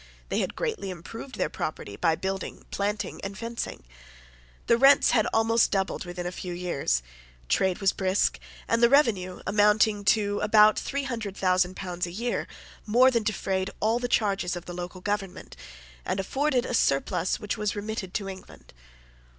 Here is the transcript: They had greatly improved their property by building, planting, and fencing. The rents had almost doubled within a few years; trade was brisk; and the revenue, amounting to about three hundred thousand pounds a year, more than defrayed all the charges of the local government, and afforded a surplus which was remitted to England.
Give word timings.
They 0.29 0.39
had 0.39 0.55
greatly 0.55 0.89
improved 0.89 1.35
their 1.35 1.47
property 1.47 1.95
by 1.95 2.15
building, 2.15 2.65
planting, 2.71 3.21
and 3.23 3.37
fencing. 3.37 3.83
The 4.65 4.75
rents 4.75 5.11
had 5.11 5.27
almost 5.31 5.69
doubled 5.69 6.05
within 6.05 6.25
a 6.25 6.31
few 6.31 6.53
years; 6.53 7.03
trade 7.49 7.77
was 7.77 7.93
brisk; 7.93 8.39
and 8.67 8.81
the 8.81 8.89
revenue, 8.89 9.41
amounting 9.45 10.03
to 10.05 10.39
about 10.39 10.79
three 10.79 11.03
hundred 11.03 11.37
thousand 11.37 11.75
pounds 11.75 12.07
a 12.07 12.11
year, 12.11 12.47
more 12.87 13.11
than 13.11 13.21
defrayed 13.23 13.69
all 13.79 13.99
the 13.99 14.07
charges 14.07 14.55
of 14.55 14.65
the 14.65 14.73
local 14.73 15.01
government, 15.01 15.55
and 16.03 16.19
afforded 16.19 16.65
a 16.65 16.73
surplus 16.73 17.39
which 17.39 17.55
was 17.55 17.75
remitted 17.75 18.15
to 18.15 18.27
England. 18.27 18.73